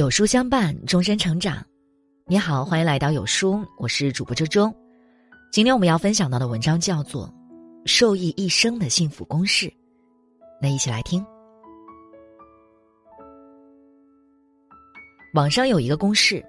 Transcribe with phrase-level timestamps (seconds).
[0.00, 1.62] 有书相伴，终身成长。
[2.26, 4.74] 你好，欢迎来到有书，我是主播周周。
[5.52, 7.28] 今天我们要分享到的文章叫做
[7.84, 9.66] 《受益一生的幸福公式》，
[10.58, 11.22] 那一起来听。
[15.34, 16.42] 网上有一个公式，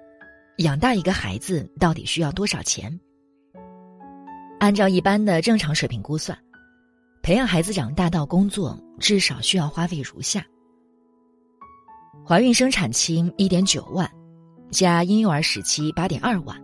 [0.56, 2.98] 养大一个孩子到底需要多少钱？
[4.60, 6.38] 按照一般的正常水平估算，
[7.20, 10.42] 培养孩子长大到工作，至少需要花费如下。
[12.24, 14.08] 怀孕生产期一点九万，
[14.70, 16.56] 加婴幼儿时期八点二万，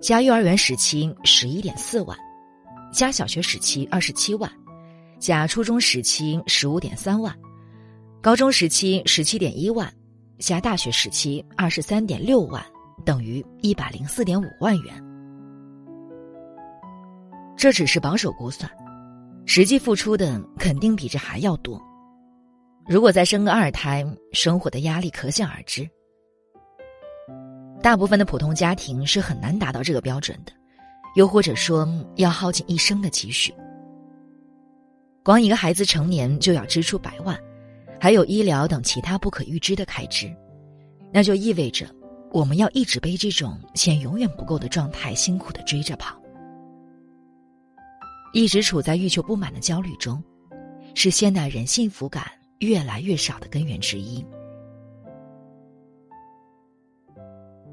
[0.00, 2.16] 加幼儿园时期十一点四万，
[2.92, 4.50] 加小学时期二十七万，
[5.18, 7.36] 加初中时期十五点三万，
[8.22, 9.92] 高中时期十七点一万，
[10.38, 12.64] 加大学时期二十三点六万，
[13.04, 15.04] 等于一百零四点五万元。
[17.54, 18.70] 这只是保守估算，
[19.44, 21.80] 实际付出的肯定比这还要多。
[22.88, 25.88] 如果再生个二胎，生活的压力可想而知。
[27.82, 30.52] 大部分的普通家庭是很难达到这个标准的，
[31.16, 33.52] 又或者说要耗尽一生的积蓄。
[35.24, 37.36] 光一个孩子成年就要支出百万，
[38.00, 40.32] 还有医疗等其他不可预知的开支，
[41.12, 41.86] 那就意味着
[42.30, 46.16] 我们要一直背这种钱永远不够的状态，辛苦的追着跑，
[48.32, 50.22] 一直处在欲求不满的焦虑中，
[50.94, 52.24] 是现代人幸福感。
[52.60, 54.24] 越来越少的根源之一。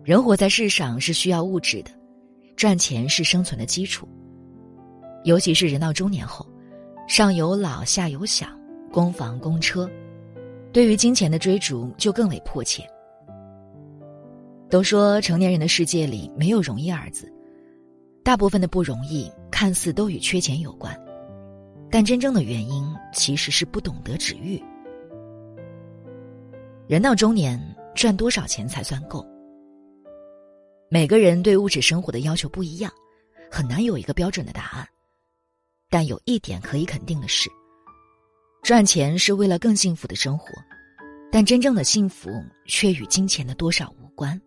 [0.04, 1.92] 人活在世上是需要物质的，
[2.58, 4.08] 赚钱是生存的基础。
[5.24, 6.46] 尤其是人到中年后，
[7.08, 8.46] 上有老下有小，
[8.92, 9.90] 供房供车，
[10.74, 12.86] 对于金钱的追逐就更为迫切。
[14.70, 17.32] 都说成年人的世界里没有容易二字，
[18.24, 20.94] 大部分的不容易看似都与缺钱有关，
[21.90, 24.62] 但真正的原因其实是不懂得止欲。
[26.94, 27.60] 人到中年，
[27.96, 29.26] 赚多少钱才算够？
[30.92, 32.94] 每个人对物质生活的要求不一样，
[33.50, 34.88] 很难有一个标准的答案。
[35.90, 37.50] 但有一点可以肯定的是，
[38.62, 40.54] 赚钱是为了更幸福的生活，
[41.32, 42.30] 但真正的幸福
[42.68, 44.40] 却与金钱的多少无关。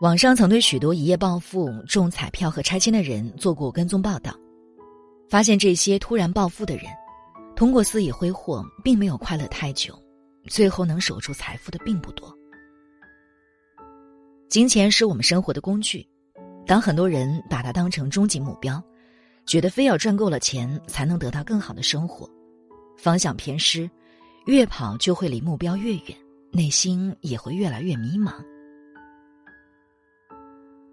[0.00, 4.34] 网上曾对许多一夜暴富、中彩票和拆迁的人做过跟踪报道，
[5.28, 6.86] 发现这些突然暴富的人。
[7.56, 9.96] 通过肆意挥霍，并没有快乐太久，
[10.48, 12.36] 最后能守住财富的并不多。
[14.48, 16.06] 金钱是我们生活的工具，
[16.66, 18.82] 当很多人把它当成终极目标，
[19.46, 22.28] 觉得非要赚够了钱才能得到更好的生活，
[22.98, 23.88] 方向偏失，
[24.46, 26.18] 越跑就会离目标越远，
[26.50, 28.34] 内心也会越来越迷茫。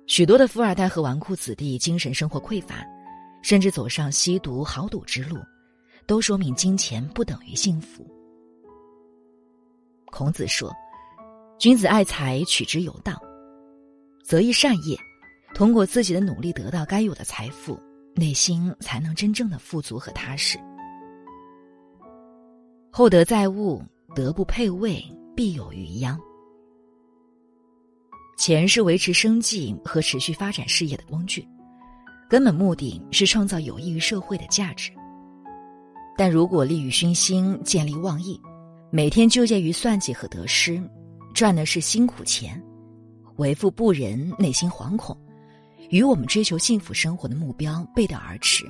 [0.05, 2.85] 许多的富二代和纨绔子弟精神生活匮乏，
[3.41, 5.37] 甚至走上吸毒豪赌之路。
[6.07, 8.05] 都说明金钱不等于幸福。
[10.07, 10.69] 孔子说
[11.57, 13.17] ：“君子爱财，取之有道，
[14.23, 14.97] 择一善业，
[15.53, 17.79] 通过自己的努力得到该有的财富，
[18.13, 20.59] 内心才能真正的富足和踏实。
[22.91, 23.81] 厚德载物，
[24.13, 25.01] 德不配位，
[25.33, 26.19] 必有余殃。
[28.37, 31.47] 钱是维持生计和持续发展事业的工具，
[32.29, 34.91] 根本目的是创造有益于社会的价值。”
[36.21, 38.39] 但如果利欲熏心、见利忘义，
[38.91, 40.79] 每天纠结于算计和得失，
[41.33, 42.61] 赚的是辛苦钱，
[43.37, 45.17] 为富不仁，内心惶恐，
[45.89, 48.67] 与我们追求幸福生活的目标背道而驰。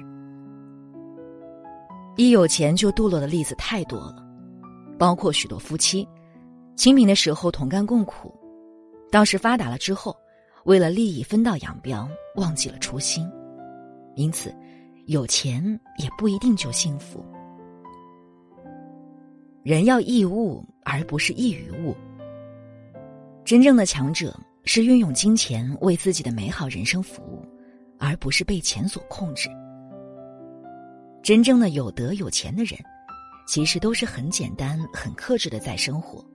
[2.16, 4.26] 一有钱就堕落的例子太多了，
[4.98, 6.08] 包括许多夫妻，
[6.78, 8.34] 清贫的时候同甘共苦，
[9.12, 10.16] 倒是发达了之后，
[10.64, 12.08] 为了利益分道扬镳，
[12.38, 13.30] 忘记了初心。
[14.16, 14.56] 因此，
[15.08, 15.62] 有钱
[15.98, 17.22] 也不一定就幸福。
[19.64, 21.96] 人要易物，而不是易于物。
[23.46, 27.46] 真正的强者是运用金钱为自己的美好人生服务，
[28.00, 29.50] 而不是被钱所控制。
[31.22, 32.74] 真正的有德有钱的人，
[33.48, 36.26] 其实都是很简单、很克制的在生活。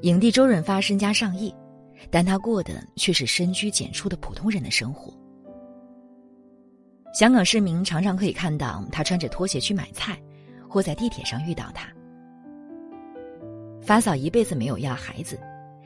[0.00, 1.54] 影帝周润发身家上亿，
[2.10, 5.16] 但他过的却是深居简出的普通人的生活。
[7.14, 10.20] 香港市民常常可以看到他穿着拖鞋去买菜。
[10.72, 11.86] 或在地铁上遇到他，
[13.82, 15.38] 发嫂一辈子没有要孩子，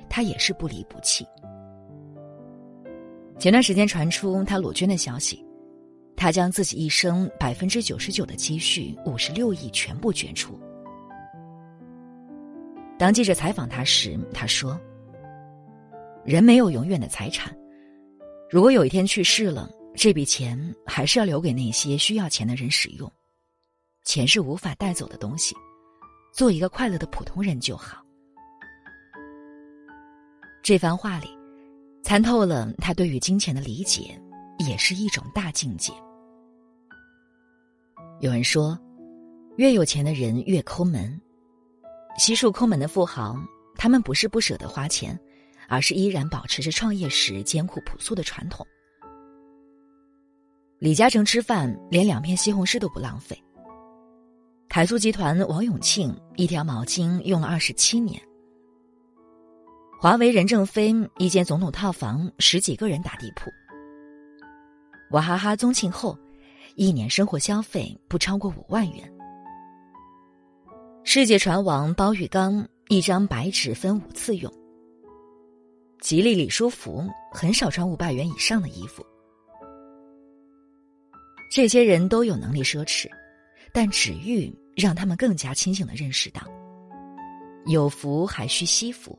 [0.08, 1.26] 他也是不离不弃。
[3.36, 5.44] 前段时间传出他裸捐的消息，
[6.14, 10.56] 他将自己一生百分之九十九的积蓄五十六亿全部捐出。
[12.96, 14.80] 当记者采访他时，他说
[16.24, 17.52] ：“人没有永远的财产，
[18.48, 20.56] 如果有一天去世了，这笔钱
[20.86, 23.12] 还是要留给那些需要钱的人使用。”
[24.06, 25.54] 钱是无法带走的东西，
[26.32, 28.02] 做一个快乐的普通人就好。
[30.62, 31.28] 这番话里，
[32.04, 34.16] 参透了他对于金钱的理解，
[34.60, 35.92] 也是一种大境界。
[38.20, 38.78] 有人说，
[39.56, 41.20] 越有钱的人越抠门。
[42.16, 43.36] 悉数抠门的富豪，
[43.74, 45.18] 他们不是不舍得花钱，
[45.68, 48.64] 而是依然保持着创业时艰苦朴素的传统。
[50.78, 53.36] 李嘉诚吃饭连两片西红柿都不浪费。
[54.68, 58.20] 凯苏集团王永庆一条毛巾用了二十七年。
[60.00, 63.50] 华为任正非一间总统套房十几个人打地铺。
[65.12, 66.16] 娃哈哈宗庆后。
[66.76, 69.12] 一年生活消费不超过五万元。
[71.04, 74.52] 世界船王包玉刚一张白纸分五次用。
[76.00, 77.02] 吉利李书福
[77.32, 79.04] 很少穿五百元以上的衣服。
[81.50, 83.08] 这些人都有能力奢侈，
[83.76, 86.40] 但纸玉让他们更加清醒的认识到，
[87.66, 89.18] 有福还需惜福。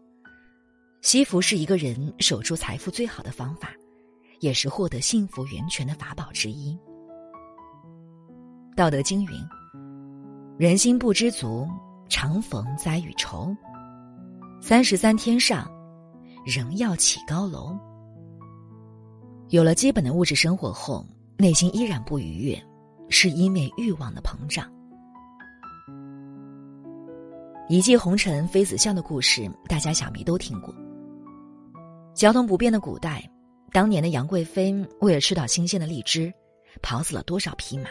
[1.04, 3.72] 惜福是一个人守住财富最好的方法，
[4.40, 6.76] 也是获得幸福源泉的法宝之一。
[8.76, 9.32] 道德经云
[10.58, 11.68] ：“人心不知足，
[12.10, 13.56] 常逢灾与愁。
[14.60, 15.72] 三十三天上，
[16.44, 17.78] 仍要起高楼。”
[19.50, 21.06] 有了基本的物质生活后，
[21.38, 22.60] 内心依然不愉悦，
[23.10, 24.70] 是因为欲望的膨胀。
[27.70, 30.74] 一骑红尘妃子笑的故事，大家想必都听过。
[32.14, 33.30] 交通不便的古代，
[33.72, 36.34] 当年的杨贵妃为了吃到新鲜的荔枝，
[36.82, 37.90] 跑死了多少匹马？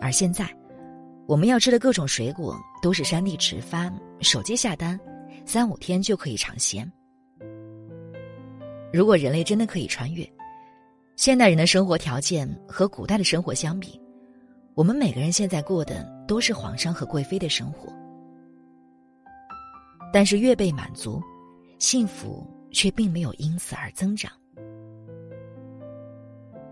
[0.00, 0.48] 而现在，
[1.26, 4.98] 我们要吃的各种水果都是山地直发，手机下单，
[5.44, 6.90] 三五天就可以尝鲜。
[8.92, 10.28] 如果人类真的可以穿越，
[11.18, 14.00] 现代人的生活条件和古代的生活相比，
[14.74, 17.92] 我们每个人现在过的都是皇上和贵妃的生活。
[20.12, 21.20] 但是越被满足，
[21.80, 24.30] 幸福却并没有因此而增长。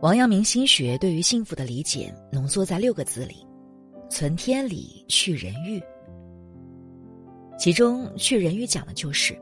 [0.00, 3.44] 王阳明心学对于幸福的理解浓缩在六个字里：
[4.08, 5.82] 存天理，去人欲。
[7.58, 9.36] 其中去人欲讲的就是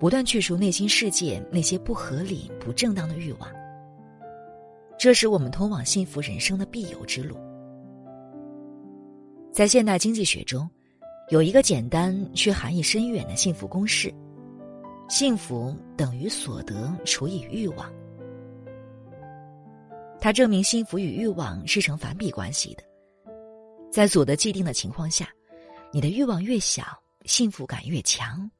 [0.00, 3.48] 不断去除内心世界那些不合理、不正当的欲望。
[5.00, 7.34] 这是我们通往幸福人生的必由之路。
[9.50, 10.68] 在现代经济学中，
[11.30, 14.12] 有一个简单却含义深远的幸福公式：
[15.08, 17.90] 幸福等于所得除以欲望。
[20.20, 22.82] 它证明幸福与欲望是成反比关系的，
[23.90, 25.30] 在所得既定的情况下，
[25.94, 26.84] 你的欲望越小，
[27.24, 28.50] 幸福感越强。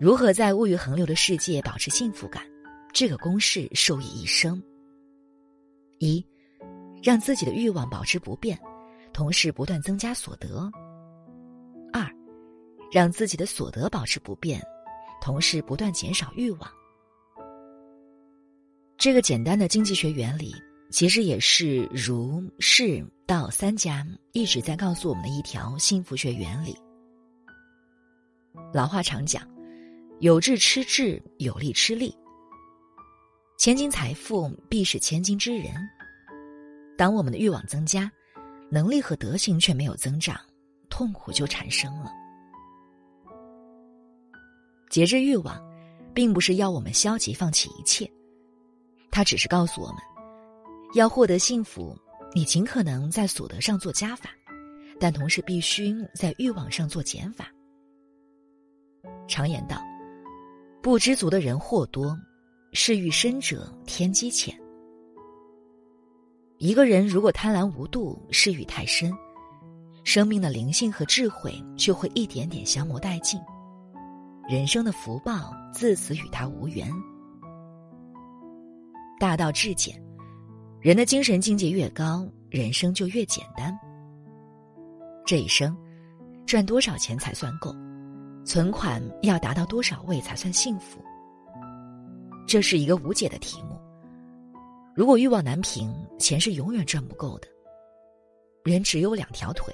[0.00, 2.42] 如何在物欲横流的世界保持幸福感？
[2.92, 4.62] 这个公式受益一生。
[5.98, 6.24] 一，
[7.02, 8.58] 让自己的欲望保持不变，
[9.12, 10.70] 同时不断增加所得；
[11.92, 12.08] 二，
[12.92, 14.62] 让自己的所得保持不变，
[15.20, 16.70] 同时不断减少欲望。
[18.96, 20.54] 这个简单的经济学原理，
[20.90, 26.76] 其实也是儒、释、道三家一直在告诉我们的一条幸福学原理。
[28.72, 29.48] 老话常讲
[30.20, 32.16] ：“有志吃志，有力吃力。”
[33.58, 35.74] 千金财富必是千金之人。
[36.96, 38.08] 当我们的欲望增加，
[38.70, 40.38] 能力和德行却没有增长，
[40.88, 42.12] 痛苦就产生了。
[44.88, 45.60] 节制欲望，
[46.14, 48.08] 并不是要我们消极放弃一切。
[49.10, 49.96] 他只是告诉我们，
[50.94, 51.98] 要获得幸福，
[52.32, 54.30] 你尽可能在所得上做加法，
[55.00, 57.48] 但同时必须在欲望上做减法。
[59.26, 59.82] 常言道
[60.80, 62.16] ：“不知足的人祸多，
[62.72, 64.54] 是欲深者天机浅。”
[66.58, 69.12] 一个人如果贪婪无度，是欲太深，
[70.02, 73.40] 生命的灵性和智慧就会一点点消磨殆尽，
[74.48, 76.90] 人生的福报自此与他无缘。
[79.20, 80.00] 大道至简，
[80.80, 83.76] 人的精神境界越高，人生就越简单。
[85.24, 85.76] 这一生，
[86.46, 87.72] 赚多少钱才算够？
[88.44, 91.00] 存款要达到多少位才算幸福？
[92.48, 93.78] 这是一个无解的题目。
[94.94, 97.48] 如果欲望难平，钱是永远赚不够的。
[98.64, 99.72] 人只有两条腿，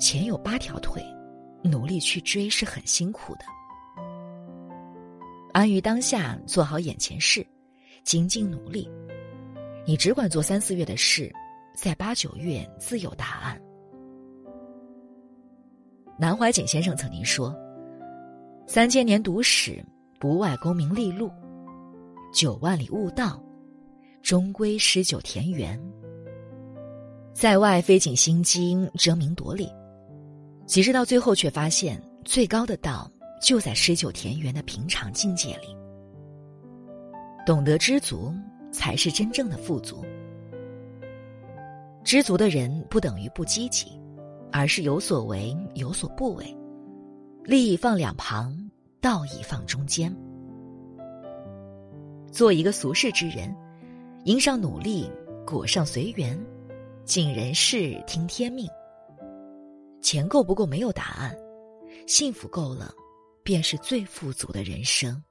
[0.00, 1.04] 钱有八条腿，
[1.62, 3.44] 努力去追是很辛苦的。
[5.52, 7.46] 安于当下，做好眼前事。
[8.02, 8.88] 精进努力，
[9.84, 11.30] 你只管做三四月的事，
[11.74, 13.60] 在八九月自有答案。
[16.16, 17.54] 南怀瑾先生曾经说
[18.66, 19.84] ：“三千年读史，
[20.20, 21.28] 不外功名利禄；
[22.32, 23.42] 九万里悟道，
[24.22, 25.80] 终归诗酒田园。”
[27.32, 29.68] 在外费尽心机，争名夺利，
[30.66, 33.10] 其实到最后却发现，最高的道
[33.42, 35.76] 就在诗酒田园的平常境界里。
[37.44, 38.32] 懂得知足，
[38.72, 40.02] 才是真正的富足。
[42.02, 44.00] 知足的人不等于不积极，
[44.50, 46.56] 而是有所为，有所不为，
[47.44, 48.56] 利益放两旁，
[48.98, 50.10] 道义放中间。
[52.36, 53.50] 做一个俗世之人，
[54.26, 55.10] 迎上努力，
[55.46, 56.38] 裹上随缘，
[57.02, 58.68] 尽人事，听天命。
[60.02, 61.34] 钱够不够没有答案，
[62.06, 62.92] 幸福够了，
[63.42, 65.24] 便是最富足的人生。